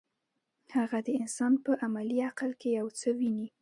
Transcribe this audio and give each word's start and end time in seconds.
هغه 0.75 0.97
د 1.05 1.07
انسان 1.19 1.53
په 1.65 1.71
عملي 1.83 2.17
عقل 2.29 2.51
کې 2.61 2.69
یو 2.79 2.87
څه 2.99 3.09
ویني. 3.19 3.47